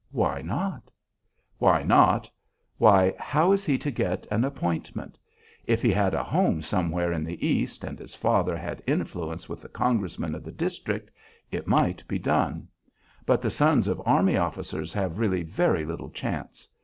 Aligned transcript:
"Why 0.09 0.41
not?" 0.41 0.89
"Why 1.59 1.83
not? 1.83 2.27
Why! 2.79 3.13
how 3.19 3.51
is 3.51 3.63
he 3.65 3.77
to 3.77 3.91
get 3.91 4.25
an 4.31 4.43
appointment? 4.43 5.19
If 5.67 5.83
he 5.83 5.91
had 5.91 6.15
a 6.15 6.23
home 6.23 6.63
somewhere 6.63 7.13
in 7.13 7.23
the 7.23 7.45
East, 7.45 7.83
and 7.83 7.99
his 7.99 8.15
father 8.15 8.57
had 8.57 8.81
influence 8.87 9.47
with 9.47 9.61
the 9.61 9.69
Congressman 9.69 10.33
of 10.33 10.43
the 10.43 10.51
district, 10.51 11.11
it 11.51 11.67
might 11.67 12.03
be 12.07 12.17
done; 12.17 12.67
but 13.27 13.43
the 13.43 13.51
sons 13.51 13.87
of 13.87 14.01
army 14.03 14.37
officers 14.37 14.91
have 14.93 15.19
really 15.19 15.43
very 15.43 15.85
little 15.85 16.09
chance. 16.09 16.67